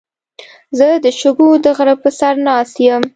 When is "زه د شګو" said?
0.77-1.49